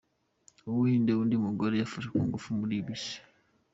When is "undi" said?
1.21-1.35